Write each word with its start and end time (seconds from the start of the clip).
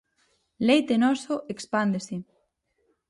Leite 0.67 0.95
Noso 1.03 1.35
expándese. 1.53 2.15